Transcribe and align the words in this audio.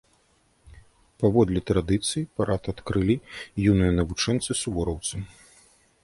Паводле 1.23 1.59
традыцыі, 1.71 2.23
парад 2.39 2.63
адкрылі 2.73 3.15
юныя 3.73 3.91
навучэнцы-сувораўцы. 3.99 5.15